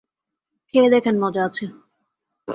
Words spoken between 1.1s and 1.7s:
মজা আছে।